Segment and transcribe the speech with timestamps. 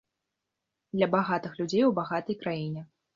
[0.97, 2.81] Для багатых людзей у багатай краіне.